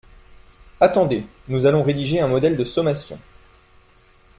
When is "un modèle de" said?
2.21-2.63